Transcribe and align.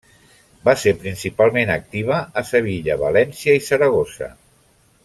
Va 0.69 0.73
ser 0.83 0.93
principalment 1.03 1.73
activa 1.75 2.19
a 2.43 2.45
Sevilla, 2.53 2.99
València 3.05 3.57
i 3.61 3.65
Saragossa. 3.71 4.33